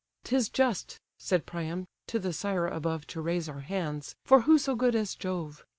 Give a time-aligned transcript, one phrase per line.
[0.23, 4.75] "'Tis just (said Priam) to the sire above To raise our hands; for who so
[4.75, 5.63] good as Jove?"